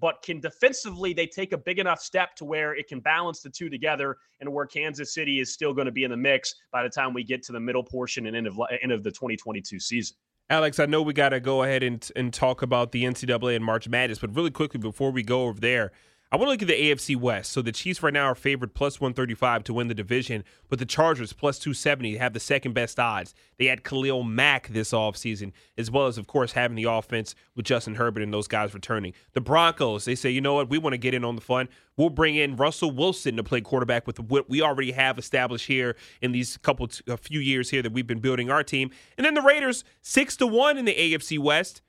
But 0.00 0.22
can 0.22 0.40
defensively 0.40 1.12
they 1.12 1.26
take 1.26 1.52
a 1.52 1.58
big 1.58 1.78
enough 1.78 2.00
step 2.00 2.34
to 2.36 2.44
where 2.44 2.74
it 2.74 2.88
can 2.88 3.00
balance 3.00 3.40
the 3.40 3.50
two 3.50 3.68
together, 3.68 4.16
and 4.40 4.50
where 4.50 4.64
Kansas 4.64 5.12
City 5.12 5.40
is 5.40 5.52
still 5.52 5.74
going 5.74 5.86
to 5.86 5.92
be 5.92 6.04
in 6.04 6.10
the 6.10 6.16
mix 6.16 6.54
by 6.72 6.82
the 6.82 6.88
time 6.88 7.12
we 7.12 7.24
get 7.24 7.42
to 7.44 7.52
the 7.52 7.60
middle 7.60 7.82
portion 7.82 8.26
and 8.26 8.36
end 8.36 8.46
of 8.46 8.58
end 8.82 8.92
of 8.92 9.02
the 9.02 9.10
2022 9.10 9.78
season. 9.78 10.16
Alex, 10.48 10.80
I 10.80 10.86
know 10.86 11.00
we 11.00 11.12
got 11.12 11.28
to 11.28 11.40
go 11.40 11.64
ahead 11.64 11.82
and 11.82 12.08
and 12.16 12.32
talk 12.32 12.62
about 12.62 12.92
the 12.92 13.04
NCAA 13.04 13.56
and 13.56 13.64
March 13.64 13.88
Madness, 13.88 14.18
but 14.18 14.34
really 14.34 14.50
quickly 14.50 14.80
before 14.80 15.10
we 15.10 15.22
go 15.22 15.44
over 15.44 15.60
there, 15.60 15.92
I 16.32 16.36
want 16.36 16.46
to 16.46 16.50
look 16.52 16.62
at 16.62 16.68
the 16.68 16.92
AFC 16.92 17.16
West. 17.16 17.50
So 17.50 17.60
the 17.60 17.72
Chiefs 17.72 18.04
right 18.04 18.14
now 18.14 18.26
are 18.26 18.36
favored 18.36 18.72
plus 18.72 19.00
135 19.00 19.64
to 19.64 19.74
win 19.74 19.88
the 19.88 19.94
division, 19.94 20.44
but 20.68 20.78
the 20.78 20.86
Chargers 20.86 21.32
plus 21.32 21.58
270 21.58 22.18
have 22.18 22.34
the 22.34 22.38
second 22.38 22.72
best 22.72 23.00
odds. 23.00 23.34
They 23.58 23.64
had 23.66 23.82
Khalil 23.82 24.22
Mack 24.22 24.68
this 24.68 24.92
offseason, 24.92 25.50
as 25.76 25.90
well 25.90 26.06
as, 26.06 26.18
of 26.18 26.28
course, 26.28 26.52
having 26.52 26.76
the 26.76 26.84
offense 26.84 27.34
with 27.56 27.66
Justin 27.66 27.96
Herbert 27.96 28.22
and 28.22 28.32
those 28.32 28.46
guys 28.46 28.74
returning. 28.74 29.12
The 29.32 29.40
Broncos, 29.40 30.04
they 30.04 30.14
say, 30.14 30.30
you 30.30 30.40
know 30.40 30.54
what, 30.54 30.70
we 30.70 30.78
want 30.78 30.94
to 30.94 30.98
get 30.98 31.14
in 31.14 31.24
on 31.24 31.34
the 31.34 31.42
fun. 31.42 31.68
We'll 31.96 32.10
bring 32.10 32.36
in 32.36 32.54
Russell 32.54 32.92
Wilson 32.92 33.36
to 33.36 33.42
play 33.42 33.60
quarterback 33.60 34.06
with 34.06 34.20
what 34.20 34.48
we 34.48 34.62
already 34.62 34.92
have 34.92 35.18
established 35.18 35.66
here 35.66 35.96
in 36.22 36.30
these 36.30 36.58
couple, 36.58 36.88
a 37.08 37.16
few 37.16 37.40
years 37.40 37.70
here 37.70 37.82
that 37.82 37.92
we've 37.92 38.06
been 38.06 38.20
building 38.20 38.52
our 38.52 38.62
team. 38.62 38.92
And 39.18 39.26
then 39.26 39.34
the 39.34 39.42
Raiders, 39.42 39.82
six 40.00 40.36
to 40.36 40.46
one 40.46 40.78
in 40.78 40.84
the 40.84 40.94
AFC 40.94 41.40
West. 41.40 41.82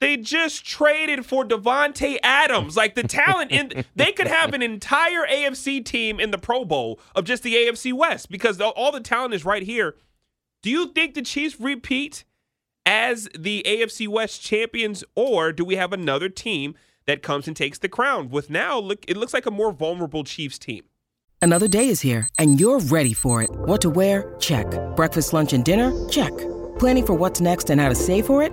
They 0.00 0.16
just 0.16 0.64
traded 0.64 1.26
for 1.26 1.44
Davante 1.44 2.16
Adams. 2.22 2.74
Like 2.76 2.94
the 2.94 3.02
talent 3.02 3.52
in 3.52 3.84
they 3.94 4.12
could 4.12 4.26
have 4.26 4.54
an 4.54 4.62
entire 4.62 5.26
AFC 5.26 5.84
team 5.84 6.18
in 6.18 6.30
the 6.30 6.38
Pro 6.38 6.64
Bowl 6.64 6.98
of 7.14 7.24
just 7.24 7.42
the 7.42 7.54
AFC 7.54 7.92
West 7.92 8.30
because 8.30 8.60
all 8.60 8.90
the 8.92 9.00
talent 9.00 9.34
is 9.34 9.44
right 9.44 9.62
here. 9.62 9.96
Do 10.62 10.70
you 10.70 10.88
think 10.88 11.14
the 11.14 11.22
Chiefs 11.22 11.60
repeat 11.60 12.24
as 12.86 13.28
the 13.38 13.62
AFC 13.66 14.08
West 14.08 14.40
champions 14.40 15.04
or 15.14 15.52
do 15.52 15.64
we 15.64 15.76
have 15.76 15.92
another 15.92 16.30
team 16.30 16.74
that 17.06 17.22
comes 17.22 17.46
and 17.46 17.56
takes 17.56 17.78
the 17.78 17.88
crown 17.88 18.30
with 18.30 18.48
now 18.48 18.78
look 18.78 19.04
it 19.06 19.18
looks 19.18 19.34
like 19.34 19.46
a 19.46 19.50
more 19.50 19.70
vulnerable 19.70 20.24
Chiefs 20.24 20.58
team? 20.58 20.84
Another 21.42 21.68
day 21.68 21.88
is 21.88 22.00
here 22.00 22.26
and 22.38 22.58
you're 22.58 22.80
ready 22.80 23.12
for 23.12 23.42
it. 23.42 23.50
What 23.50 23.82
to 23.82 23.90
wear? 23.90 24.34
Check. 24.38 24.66
Breakfast, 24.96 25.34
lunch 25.34 25.52
and 25.52 25.62
dinner? 25.62 25.92
Check. 26.08 26.32
Planning 26.78 27.04
for 27.04 27.12
what's 27.12 27.42
next 27.42 27.68
and 27.68 27.78
how 27.78 27.90
to 27.90 27.94
save 27.94 28.24
for 28.24 28.42
it? 28.42 28.52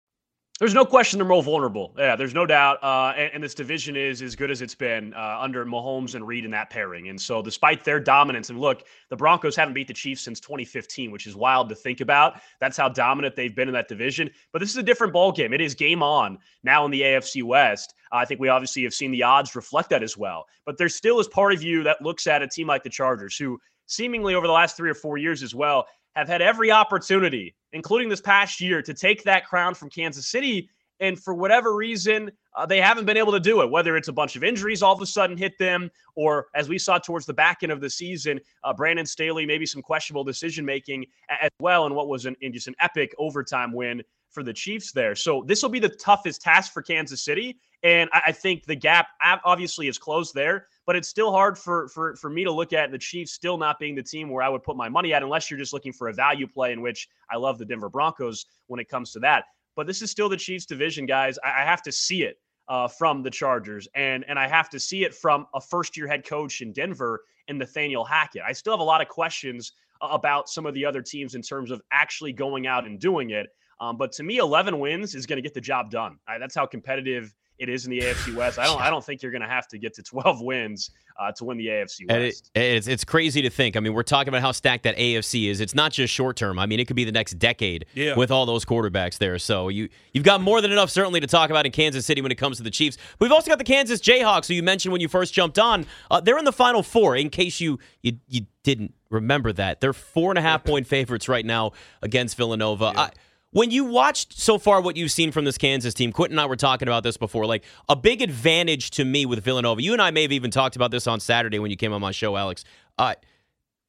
There's 0.61 0.75
no 0.75 0.85
question 0.85 1.17
they're 1.17 1.27
more 1.27 1.41
vulnerable. 1.41 1.91
Yeah, 1.97 2.15
there's 2.15 2.35
no 2.35 2.45
doubt. 2.45 2.83
Uh, 2.83 3.13
and, 3.17 3.31
and, 3.33 3.43
this 3.43 3.55
division 3.55 3.95
is 3.95 4.21
as 4.21 4.35
good 4.35 4.51
as 4.51 4.61
it's 4.61 4.75
been 4.75 5.11
uh, 5.15 5.39
under 5.39 5.65
Mahomes 5.65 6.13
and 6.13 6.27
Reid 6.27 6.45
in 6.45 6.51
that 6.51 6.69
pairing. 6.69 7.09
And 7.09 7.19
so, 7.19 7.41
despite 7.41 7.83
their 7.83 7.99
dominance, 7.99 8.51
and 8.51 8.59
look, 8.59 8.83
the 9.09 9.15
Broncos 9.15 9.55
haven't 9.55 9.73
beat 9.73 9.87
the 9.87 9.93
Chiefs 9.95 10.21
since 10.21 10.39
2015, 10.39 11.09
which 11.09 11.25
is 11.25 11.35
wild 11.35 11.67
to 11.69 11.73
think 11.73 11.99
about. 11.99 12.41
That's 12.59 12.77
how 12.77 12.89
dominant 12.89 13.35
they've 13.35 13.55
been 13.55 13.69
in 13.69 13.73
that 13.73 13.87
division. 13.87 14.29
But 14.53 14.59
this 14.59 14.69
is 14.69 14.77
a 14.77 14.83
different 14.83 15.13
ball 15.13 15.31
game. 15.31 15.51
It 15.51 15.61
is 15.61 15.73
game 15.73 16.03
on 16.03 16.37
now 16.63 16.85
in 16.85 16.91
the 16.91 17.01
AFC 17.01 17.41
West. 17.41 17.95
I 18.11 18.23
think 18.25 18.39
we 18.39 18.49
obviously 18.49 18.83
have 18.83 18.93
seen 18.93 19.09
the 19.09 19.23
odds 19.23 19.55
reflect 19.55 19.89
that 19.89 20.03
as 20.03 20.15
well. 20.15 20.45
But 20.67 20.77
there 20.77 20.89
still 20.89 21.19
is 21.19 21.27
part 21.27 21.53
of 21.53 21.63
you 21.63 21.81
that 21.85 22.03
looks 22.03 22.27
at 22.27 22.43
a 22.43 22.47
team 22.47 22.67
like 22.67 22.83
the 22.83 22.89
Chargers, 22.91 23.35
who 23.35 23.59
seemingly 23.87 24.35
over 24.35 24.45
the 24.45 24.53
last 24.53 24.77
three 24.77 24.91
or 24.91 24.95
four 24.95 25.17
years 25.17 25.41
as 25.41 25.55
well 25.55 25.87
have 26.15 26.27
had 26.27 26.41
every 26.41 26.71
opportunity, 26.71 27.55
including 27.73 28.09
this 28.09 28.21
past 28.21 28.59
year, 28.61 28.81
to 28.81 28.93
take 28.93 29.23
that 29.23 29.45
crown 29.45 29.73
from 29.73 29.89
Kansas 29.89 30.27
City. 30.27 30.69
And 30.99 31.19
for 31.19 31.33
whatever 31.33 31.75
reason, 31.75 32.31
uh, 32.55 32.65
they 32.65 32.79
haven't 32.79 33.05
been 33.05 33.17
able 33.17 33.31
to 33.31 33.39
do 33.39 33.61
it, 33.61 33.71
whether 33.71 33.97
it's 33.97 34.07
a 34.07 34.13
bunch 34.13 34.35
of 34.35 34.43
injuries 34.43 34.83
all 34.83 34.93
of 34.93 35.01
a 35.01 35.05
sudden 35.05 35.35
hit 35.35 35.57
them, 35.57 35.89
or 36.15 36.47
as 36.53 36.69
we 36.69 36.77
saw 36.77 36.99
towards 36.99 37.25
the 37.25 37.33
back 37.33 37.63
end 37.63 37.71
of 37.71 37.81
the 37.81 37.89
season, 37.89 38.39
uh, 38.63 38.71
Brandon 38.71 39.05
Staley, 39.05 39.45
maybe 39.45 39.65
some 39.65 39.81
questionable 39.81 40.23
decision 40.23 40.63
making 40.63 41.05
as 41.41 41.49
well, 41.59 41.87
and 41.87 41.95
what 41.95 42.07
was 42.07 42.25
an, 42.25 42.35
just 42.51 42.67
an 42.67 42.75
epic 42.79 43.15
overtime 43.17 43.73
win 43.73 44.03
for 44.29 44.43
the 44.43 44.53
Chiefs 44.53 44.91
there. 44.91 45.15
So 45.15 45.43
this 45.47 45.63
will 45.63 45.69
be 45.69 45.79
the 45.79 45.89
toughest 45.89 46.41
task 46.41 46.71
for 46.71 46.81
Kansas 46.83 47.23
City. 47.23 47.57
And 47.83 48.09
I, 48.13 48.21
I 48.27 48.31
think 48.31 48.65
the 48.65 48.75
gap 48.75 49.07
obviously 49.43 49.87
is 49.87 49.97
closed 49.97 50.35
there 50.35 50.67
but 50.85 50.95
it's 50.95 51.07
still 51.07 51.31
hard 51.31 51.57
for 51.57 51.87
for 51.89 52.15
for 52.15 52.29
me 52.29 52.43
to 52.43 52.51
look 52.51 52.73
at 52.73 52.91
the 52.91 52.97
Chiefs 52.97 53.33
still 53.33 53.57
not 53.57 53.79
being 53.79 53.95
the 53.95 54.03
team 54.03 54.29
where 54.29 54.43
I 54.43 54.49
would 54.49 54.63
put 54.63 54.75
my 54.77 54.89
money 54.89 55.13
at, 55.13 55.23
unless 55.23 55.49
you're 55.49 55.59
just 55.59 55.73
looking 55.73 55.93
for 55.93 56.09
a 56.09 56.13
value 56.13 56.47
play, 56.47 56.71
in 56.73 56.81
which 56.81 57.07
I 57.31 57.37
love 57.37 57.57
the 57.57 57.65
Denver 57.65 57.89
Broncos 57.89 58.45
when 58.67 58.79
it 58.79 58.89
comes 58.89 59.11
to 59.13 59.19
that. 59.19 59.45
But 59.75 59.87
this 59.87 60.01
is 60.01 60.11
still 60.11 60.29
the 60.29 60.37
Chiefs 60.37 60.65
division, 60.65 61.05
guys. 61.05 61.37
I, 61.43 61.61
I 61.61 61.65
have 61.65 61.81
to 61.83 61.91
see 61.91 62.23
it. 62.23 62.37
uh, 62.67 62.87
from 62.87 63.21
the 63.21 63.29
Chargers, 63.29 63.87
and 63.95 64.23
and 64.27 64.39
I 64.39 64.47
have 64.47 64.69
to 64.69 64.79
see 64.79 65.03
it 65.03 65.13
from 65.13 65.45
a 65.53 65.59
first 65.61 65.97
year 65.97 66.07
head 66.07 66.25
coach 66.25 66.61
in 66.61 66.71
Denver 66.71 67.23
and 67.47 67.57
Nathaniel 67.59 68.05
Hackett. 68.05 68.43
I 68.47 68.53
still 68.53 68.73
have 68.73 68.79
a 68.79 68.83
lot 68.83 69.01
of 69.01 69.07
questions 69.09 69.73
about 70.01 70.49
some 70.49 70.65
of 70.65 70.73
the 70.73 70.85
other 70.85 71.01
teams 71.01 71.35
in 71.35 71.41
terms 71.41 71.69
of 71.71 71.81
actually 71.91 72.31
going 72.33 72.67
out 72.67 72.85
and 72.85 72.99
doing 72.99 73.31
it. 73.31 73.47
Um, 73.79 73.97
but 73.97 74.11
to 74.13 74.23
me, 74.23 74.37
11 74.37 74.79
wins 74.79 75.15
is 75.15 75.25
going 75.25 75.37
to 75.37 75.41
get 75.41 75.53
the 75.53 75.61
job 75.61 75.91
done. 75.91 76.17
Uh, 76.27 76.37
that's 76.39 76.55
how 76.55 76.65
competitive 76.65 77.33
it 77.61 77.69
is 77.69 77.85
in 77.85 77.91
the 77.91 77.99
AFC 77.99 78.35
West. 78.35 78.57
I 78.59 78.65
don't 78.65 78.81
I 78.81 78.89
don't 78.89 79.03
think 79.05 79.21
you're 79.21 79.31
going 79.31 79.43
to 79.43 79.47
have 79.47 79.67
to 79.69 79.77
get 79.77 79.93
to 79.93 80.03
12 80.03 80.41
wins 80.43 80.89
uh, 81.19 81.31
to 81.33 81.45
win 81.45 81.57
the 81.57 81.67
AFC 81.67 82.09
West. 82.09 82.49
It, 82.55 82.59
it's 82.59 82.87
it's 82.87 83.03
crazy 83.05 83.41
to 83.43 83.49
think. 83.49 83.77
I 83.77 83.79
mean, 83.79 83.93
we're 83.93 84.01
talking 84.03 84.29
about 84.29 84.41
how 84.41 84.51
stacked 84.51 84.83
that 84.83 84.97
AFC 84.97 85.47
is. 85.49 85.61
It's 85.61 85.75
not 85.75 85.91
just 85.91 86.11
short 86.13 86.35
term. 86.35 86.57
I 86.57 86.65
mean, 86.65 86.79
it 86.79 86.87
could 86.87 86.95
be 86.95 87.03
the 87.03 87.11
next 87.11 87.37
decade 87.39 87.85
Yeah. 87.93 88.15
with 88.15 88.31
all 88.31 88.45
those 88.45 88.65
quarterbacks 88.65 89.17
there. 89.19 89.37
So 89.37 89.69
you 89.69 89.87
you've 90.13 90.23
got 90.25 90.41
more 90.41 90.59
than 90.61 90.71
enough 90.71 90.89
certainly 90.89 91.19
to 91.19 91.27
talk 91.27 91.49
about 91.51 91.65
in 91.65 91.71
Kansas 91.71 92.05
City 92.05 92.21
when 92.21 92.31
it 92.31 92.35
comes 92.39 92.57
to 92.57 92.63
the 92.63 92.71
Chiefs. 92.71 92.97
We've 93.19 93.31
also 93.31 93.49
got 93.51 93.59
the 93.59 93.63
Kansas 93.63 94.01
Jayhawks, 94.01 94.47
who 94.47 94.55
you 94.55 94.63
mentioned 94.63 94.91
when 94.91 95.01
you 95.01 95.07
first 95.07 95.33
jumped 95.33 95.59
on. 95.59 95.85
Uh, 96.09 96.19
they're 96.19 96.39
in 96.39 96.45
the 96.45 96.51
Final 96.51 96.81
Four. 96.83 97.15
In 97.15 97.29
case 97.29 97.59
you 97.61 97.77
you 98.01 98.17
you 98.27 98.47
didn't 98.63 98.93
remember 99.09 99.53
that, 99.53 99.81
they're 99.81 99.93
four 99.93 100.31
and 100.31 100.37
a 100.39 100.41
half 100.41 100.63
point 100.65 100.87
favorites 100.87 101.29
right 101.29 101.45
now 101.45 101.71
against 102.01 102.37
Villanova. 102.37 102.93
I, 102.95 103.09
when 103.51 103.71
you 103.71 103.85
watched 103.85 104.37
so 104.39 104.57
far 104.57 104.81
what 104.81 104.95
you've 104.97 105.11
seen 105.11 105.31
from 105.31 105.45
this 105.45 105.57
Kansas 105.57 105.93
team, 105.93 106.11
Quentin 106.11 106.33
and 106.37 106.41
I 106.41 106.45
were 106.45 106.55
talking 106.55 106.87
about 106.87 107.03
this 107.03 107.17
before. 107.17 107.45
Like 107.45 107.63
a 107.89 107.95
big 107.95 108.21
advantage 108.21 108.91
to 108.91 109.05
me 109.05 109.25
with 109.25 109.43
Villanova. 109.43 109.81
You 109.81 109.93
and 109.93 110.01
I 110.01 110.11
may 110.11 110.21
have 110.23 110.31
even 110.31 110.51
talked 110.51 110.75
about 110.75 110.91
this 110.91 111.05
on 111.07 111.19
Saturday 111.19 111.59
when 111.59 111.69
you 111.71 111.77
came 111.77 111.93
on 111.93 112.01
my 112.01 112.11
show, 112.11 112.35
Alex. 112.37 112.63
Uh, 112.97 113.15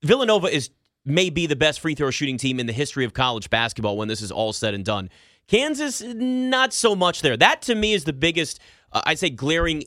Villanova 0.02 0.48
is 0.48 0.70
may 1.04 1.30
be 1.30 1.46
the 1.46 1.56
best 1.56 1.80
free 1.80 1.94
throw 1.94 2.10
shooting 2.10 2.36
team 2.36 2.60
in 2.60 2.66
the 2.66 2.72
history 2.72 3.04
of 3.04 3.12
college 3.12 3.50
basketball 3.50 3.96
when 3.96 4.08
this 4.08 4.22
is 4.22 4.30
all 4.30 4.52
said 4.52 4.74
and 4.74 4.84
done. 4.84 5.10
Kansas, 5.48 6.00
not 6.02 6.72
so 6.72 6.94
much 6.94 7.22
there. 7.22 7.36
That 7.36 7.62
to 7.62 7.74
me 7.74 7.92
is 7.92 8.04
the 8.04 8.12
biggest, 8.12 8.60
uh, 8.92 9.02
I'd 9.06 9.18
say, 9.18 9.30
glaring 9.30 9.82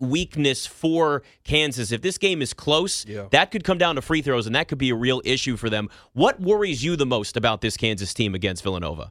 weakness 0.00 0.66
for 0.66 1.22
Kansas. 1.44 1.90
If 1.90 2.02
this 2.02 2.18
game 2.18 2.40
is 2.42 2.52
close, 2.52 3.04
Yeah. 3.06 3.26
that 3.32 3.50
could 3.50 3.64
come 3.64 3.78
down 3.78 3.96
to 3.96 4.02
free 4.02 4.22
throws, 4.22 4.46
and 4.46 4.54
that 4.54 4.68
could 4.68 4.78
be 4.78 4.90
a 4.90 4.94
real 4.94 5.20
issue 5.24 5.56
for 5.56 5.68
them. 5.70 5.88
What 6.12 6.40
worries 6.40 6.84
you 6.84 6.94
the 6.96 7.06
most 7.06 7.36
about 7.36 7.62
this 7.62 7.76
Kansas 7.76 8.12
team 8.14 8.34
against 8.34 8.62
Villanova? 8.62 9.10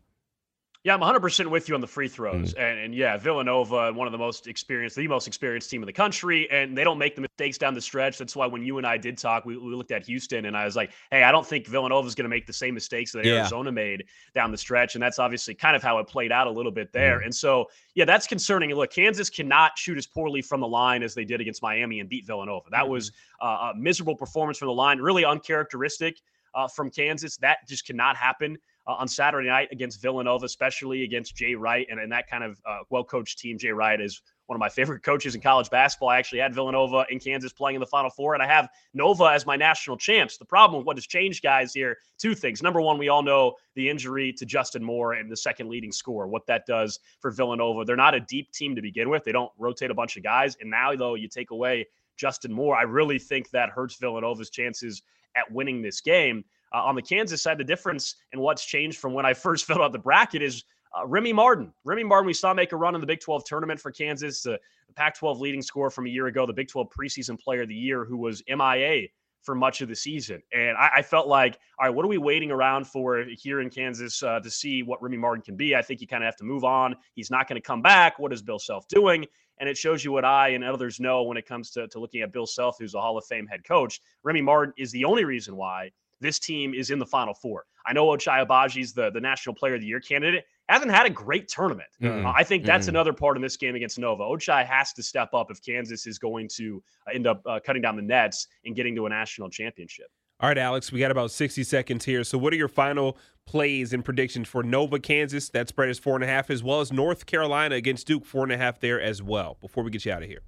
Yeah, 0.87 0.93
I'm 0.93 1.01
100% 1.01 1.47
with 1.47 1.67
you 1.67 1.75
on 1.75 1.81
the 1.81 1.87
free 1.87 2.07
throws. 2.07 2.53
Mm. 2.53 2.59
And, 2.61 2.79
and 2.79 2.95
yeah, 2.95 3.17
Villanova, 3.17 3.91
one 3.91 4.07
of 4.07 4.13
the 4.13 4.17
most 4.17 4.47
experienced, 4.47 4.95
the 4.95 5.05
most 5.09 5.27
experienced 5.27 5.69
team 5.69 5.83
in 5.83 5.85
the 5.85 5.91
country, 5.91 6.49
and 6.49 6.77
they 6.77 6.85
don't 6.85 6.97
make 6.97 7.13
the 7.13 7.19
mistakes 7.19 7.57
down 7.57 7.73
the 7.73 7.81
stretch. 7.81 8.17
That's 8.17 8.37
why 8.37 8.47
when 8.47 8.63
you 8.63 8.77
and 8.77 8.87
I 8.87 8.95
did 8.95 9.17
talk, 9.17 9.43
we, 9.43 9.57
we 9.57 9.75
looked 9.75 9.91
at 9.91 10.05
Houston, 10.05 10.45
and 10.45 10.55
I 10.55 10.63
was 10.63 10.77
like, 10.77 10.91
hey, 11.11 11.23
I 11.23 11.33
don't 11.33 11.45
think 11.45 11.67
Villanova 11.67 12.07
is 12.07 12.15
going 12.15 12.23
to 12.23 12.29
make 12.29 12.47
the 12.47 12.53
same 12.53 12.73
mistakes 12.73 13.11
that 13.11 13.25
Yeah. 13.25 13.39
Arizona 13.39 13.69
made 13.69 14.05
down 14.33 14.49
the 14.49 14.57
stretch. 14.57 14.95
And 14.95 15.03
that's 15.03 15.19
obviously 15.19 15.55
kind 15.55 15.75
of 15.75 15.83
how 15.83 15.97
it 15.97 16.07
played 16.07 16.31
out 16.31 16.47
a 16.47 16.51
little 16.51 16.71
bit 16.71 16.93
there. 16.93 17.19
Mm. 17.19 17.25
And 17.25 17.35
so, 17.35 17.65
yeah, 17.93 18.05
that's 18.05 18.25
concerning. 18.25 18.73
Look, 18.73 18.93
Kansas 18.93 19.29
cannot 19.29 19.77
shoot 19.77 19.97
as 19.97 20.07
poorly 20.07 20.41
from 20.41 20.61
the 20.61 20.69
line 20.69 21.03
as 21.03 21.13
they 21.13 21.25
did 21.25 21.41
against 21.41 21.61
Miami 21.61 21.99
and 21.99 22.07
beat 22.07 22.25
Villanova. 22.25 22.69
That 22.71 22.87
was 22.87 23.11
uh, 23.41 23.73
a 23.73 23.77
miserable 23.77 24.15
performance 24.15 24.57
from 24.57 24.69
the 24.69 24.73
line, 24.73 24.99
really 24.99 25.25
uncharacteristic 25.25 26.21
uh, 26.55 26.69
from 26.69 26.89
Kansas. 26.91 27.35
That 27.35 27.57
just 27.67 27.85
cannot 27.85 28.15
happen 28.15 28.57
uh, 28.87 28.93
on 28.93 29.07
Saturday 29.07 29.49
night 29.49 29.67
against 29.71 30.01
Villanova, 30.01 30.45
especially 30.45 31.03
against 31.03 31.35
Jay 31.35 31.55
Wright 31.55 31.85
and, 31.89 31.99
and 31.99 32.11
that 32.11 32.29
kind 32.29 32.43
of 32.43 32.59
uh, 32.65 32.79
well 32.89 33.03
coached 33.03 33.37
team. 33.37 33.57
Jay 33.57 33.69
Wright 33.69 33.99
is 33.99 34.21
one 34.45 34.55
of 34.55 34.59
my 34.59 34.69
favorite 34.69 35.03
coaches 35.03 35.35
in 35.35 35.41
college 35.41 35.69
basketball. 35.69 36.07
I 36.07 36.17
actually 36.17 36.39
had 36.39 36.55
Villanova 36.55 37.05
and 37.11 37.21
Kansas 37.21 37.51
playing 37.51 37.75
in 37.75 37.79
the 37.81 37.85
Final 37.85 38.09
Four, 38.09 38.33
and 38.33 38.41
I 38.41 38.47
have 38.47 38.69
Nova 38.93 39.25
as 39.25 39.45
my 39.45 39.57
national 39.57 39.97
champs. 39.97 40.37
The 40.37 40.45
problem, 40.45 40.79
with 40.79 40.87
what 40.87 40.95
has 40.95 41.05
changed, 41.05 41.43
guys, 41.43 41.73
here, 41.73 41.97
two 42.17 42.33
things. 42.33 42.63
Number 42.63 42.79
one, 42.79 42.97
we 42.97 43.09
all 43.09 43.21
know 43.21 43.55
the 43.75 43.89
injury 43.89 44.31
to 44.33 44.45
Justin 44.45 44.83
Moore 44.83 45.13
and 45.13 45.29
the 45.29 45.35
second 45.35 45.69
leading 45.69 45.91
scorer, 45.91 46.27
what 46.27 46.45
that 46.47 46.65
does 46.65 46.97
for 47.19 47.29
Villanova. 47.29 47.83
They're 47.83 47.97
not 47.97 48.15
a 48.15 48.21
deep 48.21 48.51
team 48.53 48.73
to 48.75 48.81
begin 48.81 49.09
with, 49.09 49.25
they 49.25 49.33
don't 49.33 49.51
rotate 49.57 49.91
a 49.91 49.95
bunch 49.95 50.15
of 50.15 50.23
guys. 50.23 50.55
And 50.61 50.71
now, 50.71 50.95
though, 50.95 51.15
you 51.15 51.27
take 51.27 51.51
away 51.51 51.85
Justin 52.15 52.53
Moore, 52.53 52.75
I 52.75 52.83
really 52.83 53.19
think 53.19 53.49
that 53.51 53.69
hurts 53.69 53.95
Villanova's 53.95 54.49
chances 54.49 55.03
at 55.35 55.51
winning 55.51 55.81
this 55.81 56.01
game. 56.01 56.43
Uh, 56.73 56.83
on 56.83 56.95
the 56.95 57.01
Kansas 57.01 57.41
side, 57.41 57.57
the 57.57 57.63
difference 57.63 58.15
in 58.33 58.39
what's 58.39 58.65
changed 58.65 58.97
from 58.97 59.13
when 59.13 59.25
I 59.25 59.33
first 59.35 59.65
filled 59.65 59.81
out 59.81 59.91
the 59.91 59.99
bracket 59.99 60.41
is 60.41 60.63
uh, 60.97 61.05
Remy 61.05 61.33
Martin. 61.33 61.73
Remy 61.83 62.03
Martin, 62.03 62.27
we 62.27 62.33
saw 62.33 62.53
make 62.53 62.71
a 62.71 62.77
run 62.77 62.95
in 62.95 63.01
the 63.01 63.07
Big 63.07 63.19
12 63.19 63.43
tournament 63.45 63.79
for 63.79 63.91
Kansas, 63.91 64.41
the, 64.41 64.59
Pac 64.95 65.15
12 65.15 65.39
leading 65.39 65.61
scorer 65.61 65.89
from 65.89 66.07
a 66.07 66.09
year 66.09 66.27
ago, 66.27 66.45
the 66.45 66.53
Big 66.53 66.69
12 66.69 66.89
preseason 66.89 67.39
player 67.39 67.61
of 67.63 67.67
the 67.67 67.75
year, 67.75 68.05
who 68.05 68.17
was 68.17 68.41
MIA 68.47 69.07
for 69.41 69.53
much 69.53 69.81
of 69.81 69.87
the 69.87 69.95
season. 69.95 70.41
And 70.53 70.75
I, 70.77 70.89
I 70.97 71.01
felt 71.01 71.27
like, 71.27 71.59
all 71.79 71.85
right, 71.85 71.95
what 71.95 72.03
are 72.03 72.09
we 72.09 72.17
waiting 72.17 72.51
around 72.51 72.87
for 72.87 73.23
here 73.37 73.61
in 73.61 73.69
Kansas 73.69 74.21
uh, 74.23 74.39
to 74.39 74.49
see 74.49 74.83
what 74.83 75.01
Remy 75.01 75.17
Martin 75.17 75.43
can 75.43 75.55
be? 75.55 75.75
I 75.75 75.81
think 75.81 76.01
you 76.01 76.07
kind 76.07 76.23
of 76.23 76.25
have 76.25 76.35
to 76.37 76.43
move 76.43 76.63
on. 76.63 76.95
He's 77.13 77.29
not 77.29 77.47
going 77.47 77.61
to 77.61 77.65
come 77.65 77.81
back. 77.81 78.17
What 78.19 78.33
is 78.33 78.41
Bill 78.41 78.59
Self 78.59 78.87
doing? 78.87 79.25
And 79.59 79.69
it 79.69 79.77
shows 79.77 80.03
you 80.03 80.11
what 80.11 80.25
I 80.25 80.49
and 80.49 80.63
others 80.63 80.99
know 80.99 81.23
when 81.23 81.37
it 81.37 81.45
comes 81.45 81.71
to, 81.71 81.87
to 81.87 81.99
looking 81.99 82.21
at 82.21 82.31
Bill 82.31 82.45
Self, 82.45 82.77
who's 82.79 82.93
a 82.93 83.01
Hall 83.01 83.17
of 83.17 83.25
Fame 83.25 83.47
head 83.47 83.63
coach. 83.63 84.01
Remy 84.23 84.41
Martin 84.41 84.73
is 84.77 84.91
the 84.91 85.05
only 85.05 85.25
reason 85.25 85.55
why 85.55 85.91
this 86.19 86.39
team 86.39 86.73
is 86.73 86.89
in 86.89 86.99
the 86.99 87.05
Final 87.05 87.33
Four. 87.33 87.65
I 87.85 87.93
know 87.93 88.07
Ochai 88.07 88.45
Agbaji's 88.45 88.93
the, 88.93 89.09
the 89.11 89.21
National 89.21 89.55
Player 89.55 89.75
of 89.75 89.81
the 89.81 89.87
Year 89.87 89.99
candidate. 89.99 90.45
Hasn't 90.67 90.91
had 90.91 91.05
a 91.05 91.09
great 91.09 91.47
tournament. 91.47 91.87
Mm-mm. 92.01 92.25
Uh, 92.25 92.33
I 92.35 92.43
think 92.43 92.65
that's 92.65 92.87
Mm-mm. 92.87 92.89
another 92.89 93.13
part 93.13 93.37
in 93.37 93.41
this 93.41 93.55
game 93.55 93.75
against 93.75 93.97
Nova. 93.97 94.23
Ochai 94.23 94.65
has 94.65 94.91
to 94.93 95.03
step 95.03 95.33
up 95.33 95.49
if 95.49 95.63
Kansas 95.63 96.05
is 96.05 96.19
going 96.19 96.49
to 96.55 96.83
uh, 97.07 97.11
end 97.15 97.27
up 97.27 97.41
uh, 97.45 97.59
cutting 97.65 97.81
down 97.81 97.95
the 97.95 98.01
nets 98.01 98.47
and 98.65 98.75
getting 98.75 98.93
to 98.95 99.05
a 99.05 99.09
national 99.09 99.49
championship. 99.49 100.07
All 100.39 100.49
right, 100.49 100.57
Alex, 100.57 100.91
we 100.91 100.99
got 100.99 101.09
about 101.09 101.31
60 101.31 101.63
seconds 101.63 102.05
here. 102.05 102.23
So, 102.23 102.37
what 102.37 102.53
are 102.53 102.57
your 102.57 102.67
final 102.67 103.17
plays 103.47 103.91
and 103.91 104.05
predictions 104.05 104.47
for 104.47 104.61
Nova, 104.61 104.99
Kansas? 104.99 105.49
That 105.49 105.67
spread 105.67 105.89
is 105.89 105.97
four 105.97 106.13
and 106.15 106.23
a 106.23 106.27
half, 106.27 106.51
as 106.51 106.61
well 106.61 106.79
as 106.79 106.91
North 106.91 107.25
Carolina 107.25 107.75
against 107.75 108.05
Duke, 108.05 108.23
four 108.23 108.43
and 108.43 108.51
a 108.51 108.57
half 108.57 108.79
there 108.79 109.01
as 109.01 109.23
well, 109.23 109.57
before 109.61 109.83
we 109.83 109.89
get 109.89 110.05
you 110.05 110.11
out 110.11 110.21
of 110.21 110.27
here. 110.27 110.41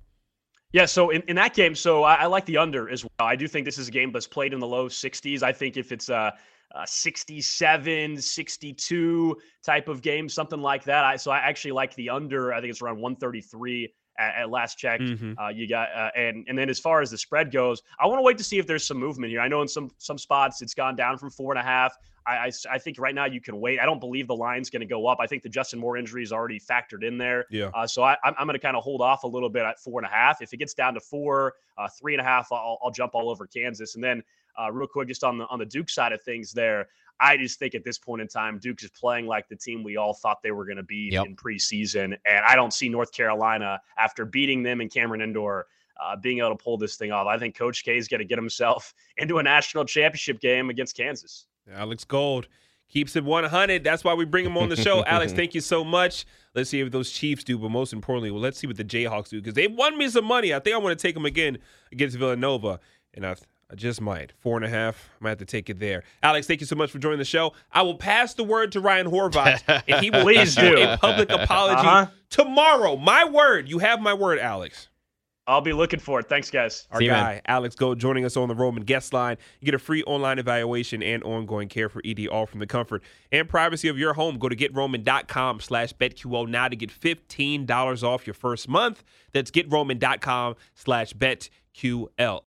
Yeah, 0.71 0.85
so 0.85 1.09
in, 1.09 1.23
in 1.23 1.35
that 1.37 1.55
game, 1.55 1.73
so 1.73 2.03
I, 2.03 2.15
I 2.15 2.25
like 2.27 2.45
the 2.45 2.57
under 2.57 2.89
as 2.89 3.03
well. 3.03 3.27
I 3.27 3.35
do 3.35 3.47
think 3.47 3.65
this 3.65 3.79
is 3.79 3.87
a 3.87 3.91
game 3.91 4.11
that's 4.11 4.27
played 4.27 4.53
in 4.53 4.59
the 4.59 4.67
low 4.67 4.87
60s. 4.87 5.41
I 5.41 5.51
think 5.51 5.77
if 5.77 5.91
it's 5.91 6.09
a, 6.09 6.31
a 6.75 6.85
67, 6.85 8.21
62 8.21 9.37
type 9.63 9.87
of 9.87 10.03
game, 10.03 10.29
something 10.29 10.61
like 10.61 10.83
that. 10.83 11.03
I, 11.03 11.15
so 11.15 11.31
I 11.31 11.39
actually 11.39 11.71
like 11.71 11.95
the 11.95 12.11
under. 12.11 12.53
I 12.53 12.61
think 12.61 12.69
it's 12.69 12.83
around 12.83 12.99
133 12.99 13.91
at, 14.19 14.35
at 14.35 14.49
last 14.51 14.77
check. 14.77 14.99
Mhm. 14.99 15.35
Uh, 15.41 15.47
you 15.47 15.67
got 15.67 15.89
uh, 15.95 16.11
and 16.15 16.45
and 16.47 16.57
then 16.57 16.69
as 16.69 16.79
far 16.79 17.01
as 17.01 17.09
the 17.09 17.17
spread 17.17 17.51
goes, 17.51 17.81
I 17.99 18.05
want 18.05 18.19
to 18.19 18.23
wait 18.23 18.37
to 18.37 18.43
see 18.43 18.59
if 18.59 18.67
there's 18.67 18.85
some 18.85 18.97
movement 18.97 19.31
here. 19.31 19.41
I 19.41 19.47
know 19.47 19.61
in 19.61 19.67
some 19.67 19.89
some 19.97 20.17
spots 20.17 20.61
it's 20.61 20.73
gone 20.73 20.95
down 20.95 21.17
from 21.17 21.29
four 21.31 21.51
and 21.51 21.59
a 21.59 21.63
half. 21.63 21.97
I, 22.27 22.31
I, 22.47 22.51
I 22.73 22.77
think 22.77 22.99
right 22.99 23.15
now 23.15 23.25
you 23.25 23.41
can 23.41 23.59
wait. 23.59 23.79
I 23.79 23.85
don't 23.85 23.99
believe 23.99 24.27
the 24.27 24.35
line's 24.35 24.69
going 24.69 24.81
to 24.81 24.85
go 24.85 25.07
up. 25.07 25.17
I 25.19 25.25
think 25.25 25.41
the 25.41 25.49
Justin 25.49 25.79
Moore 25.79 25.97
injury 25.97 26.21
is 26.21 26.31
already 26.31 26.59
factored 26.59 27.03
in 27.03 27.17
there. 27.17 27.45
Yeah. 27.49 27.71
Uh, 27.73 27.87
so 27.87 28.03
I, 28.03 28.17
I'm, 28.23 28.35
I'm 28.37 28.45
going 28.45 28.53
to 28.53 28.59
kind 28.59 28.77
of 28.77 28.83
hold 28.83 29.01
off 29.01 29.23
a 29.23 29.27
little 29.27 29.49
bit 29.49 29.63
at 29.63 29.79
four 29.79 29.99
and 29.99 30.05
a 30.05 30.13
half. 30.13 30.41
If 30.41 30.53
it 30.53 30.57
gets 30.57 30.75
down 30.75 30.93
to 30.93 30.99
four, 30.99 31.53
uh, 31.77 31.87
three 31.87 32.13
and 32.13 32.21
a 32.21 32.23
half, 32.23 32.51
I'll, 32.51 32.77
I'll 32.83 32.91
jump 32.91 33.15
all 33.15 33.29
over 33.29 33.47
Kansas. 33.47 33.95
And 33.95 34.03
then 34.03 34.21
uh, 34.59 34.71
real 34.71 34.85
quick, 34.85 35.07
just 35.07 35.23
on 35.23 35.37
the 35.39 35.47
on 35.47 35.57
the 35.59 35.65
Duke 35.65 35.89
side 35.89 36.11
of 36.11 36.21
things, 36.21 36.51
there, 36.51 36.89
I 37.21 37.37
just 37.37 37.59
think 37.59 37.75
at 37.75 37.83
this 37.83 37.97
point 37.97 38.21
in 38.21 38.27
time, 38.27 38.59
Duke 38.59 38.81
is 38.83 38.89
playing 38.91 39.27
like 39.27 39.47
the 39.49 39.55
team 39.55 39.83
we 39.83 39.97
all 39.97 40.13
thought 40.13 40.41
they 40.41 40.51
were 40.51 40.65
going 40.65 40.77
to 40.77 40.83
be 40.83 41.09
Yep. 41.11 41.25
in 41.25 41.35
preseason, 41.35 42.17
and 42.25 42.45
I 42.47 42.55
don't 42.55 42.73
see 42.73 42.89
North 42.89 43.11
Carolina 43.11 43.79
after 43.97 44.25
beating 44.25 44.63
them 44.63 44.81
in 44.81 44.89
Cameron 44.89 45.21
Indoor. 45.21 45.67
Uh, 46.01 46.15
being 46.15 46.37
able 46.37 46.55
to 46.55 46.63
pull 46.63 46.77
this 46.77 46.95
thing 46.95 47.11
off, 47.11 47.27
I 47.27 47.37
think 47.37 47.57
Coach 47.57 47.83
K 47.83 47.97
is 47.97 48.07
going 48.07 48.19
to 48.19 48.25
get 48.25 48.37
himself 48.37 48.93
into 49.17 49.37
a 49.39 49.43
national 49.43 49.83
championship 49.83 50.39
game 50.39 50.69
against 50.69 50.95
Kansas. 50.95 51.45
Alex 51.73 52.05
Gold 52.05 52.47
keeps 52.87 53.17
it 53.17 53.23
100. 53.25 53.83
That's 53.83 54.05
why 54.05 54.13
we 54.13 54.23
bring 54.23 54.45
him 54.45 54.57
on 54.57 54.69
the 54.69 54.77
show. 54.77 55.03
Alex, 55.07 55.33
thank 55.33 55.53
you 55.53 55.59
so 55.59 55.83
much. 55.83 56.25
Let's 56.55 56.69
see 56.69 56.79
if 56.79 56.89
those 56.91 57.11
Chiefs 57.11 57.43
do, 57.43 57.57
but 57.57 57.69
most 57.69 57.91
importantly, 57.91 58.31
well, 58.31 58.39
let's 58.39 58.57
see 58.57 58.65
what 58.65 58.77
the 58.77 58.85
Jayhawks 58.85 59.27
do 59.27 59.41
because 59.41 59.55
they 59.55 59.67
won 59.67 59.97
me 59.97 60.07
some 60.07 60.23
money. 60.23 60.53
I 60.53 60.59
think 60.59 60.73
I 60.73 60.79
want 60.79 60.97
to 60.97 61.01
take 61.07 61.15
them 61.15 61.25
again 61.25 61.57
against 61.91 62.15
Villanova, 62.17 62.79
and 63.13 63.25
I, 63.27 63.35
I 63.71 63.75
just 63.75 64.01
might. 64.01 64.33
Four 64.39 64.55
and 64.57 64.65
a 64.65 64.69
half. 64.69 65.09
I 65.19 65.23
might 65.23 65.29
have 65.29 65.37
to 65.39 65.45
take 65.45 65.69
it 65.69 65.79
there. 65.79 66.03
Alex, 66.23 66.47
thank 66.47 66.59
you 66.59 66.65
so 66.65 66.75
much 66.75 66.89
for 66.89 66.97
joining 66.97 67.19
the 67.19 67.25
show. 67.25 67.53
I 67.71 67.83
will 67.83 67.95
pass 67.95 68.33
the 68.33 68.43
word 68.43 68.71
to 68.71 68.79
Ryan 68.81 69.05
Horvath, 69.07 69.83
and 69.87 70.03
he 70.03 70.09
will 70.09 70.21
Please 70.23 70.57
issue 70.57 70.75
do. 70.77 70.81
a 70.83 70.97
public 70.97 71.29
apology 71.29 71.75
Uh-huh. 71.87 72.07
tomorrow. 72.31 72.95
My 72.95 73.25
word. 73.25 73.69
You 73.69 73.77
have 73.79 74.01
my 74.01 74.13
word, 74.15 74.39
Alex. 74.39 74.87
I'll 75.45 75.61
be 75.61 75.73
looking 75.73 75.99
for 75.99 76.19
it. 76.19 76.29
Thanks, 76.29 76.51
guys. 76.51 76.87
Our 76.91 76.99
See 76.99 77.05
you, 77.05 77.11
man. 77.11 77.23
guy, 77.23 77.41
Alex 77.47 77.73
Gold, 77.75 77.97
joining 77.99 78.23
us 78.23 78.37
on 78.37 78.47
the 78.49 78.53
Roman 78.55 78.83
guest 78.83 79.13
line. 79.13 79.35
You 79.59 79.65
get 79.65 79.73
a 79.73 79.79
free 79.79 80.03
online 80.03 80.37
evaluation 80.37 81.01
and 81.01 81.23
ongoing 81.23 81.69
care 81.69 81.89
for 81.89 82.03
ED, 82.05 82.27
all 82.27 82.45
from 82.45 82.59
the 82.59 82.67
comfort 82.67 83.01
and 83.31 83.49
privacy 83.49 83.87
of 83.87 83.97
your 83.97 84.13
home. 84.13 84.37
Go 84.37 84.47
to 84.49 84.55
getroman.com 84.55 85.59
slash 85.59 85.91
BetQL 85.93 86.47
now 86.47 86.67
to 86.67 86.75
get 86.75 86.91
$15 86.91 88.03
off 88.03 88.27
your 88.27 88.35
first 88.35 88.67
month. 88.69 89.03
That's 89.33 89.49
getroman.com 89.49 90.55
slash 90.75 91.13
BetQL. 91.13 91.49